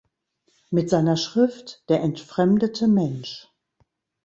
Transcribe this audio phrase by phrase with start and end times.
[0.71, 3.47] Mit seiner Schrift "Der entfremdete Mensch.